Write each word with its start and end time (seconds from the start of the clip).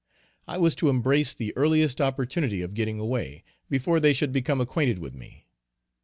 I 0.47 0.57
was 0.57 0.73
to 0.77 0.89
embrace 0.89 1.31
the 1.35 1.53
earliest 1.55 2.01
opportunity 2.01 2.63
of 2.63 2.73
getting 2.73 2.97
away, 2.99 3.43
before 3.69 3.99
they 3.99 4.13
should 4.13 4.31
become 4.31 4.59
acquainted 4.59 4.97
with 4.97 5.13
me. 5.13 5.45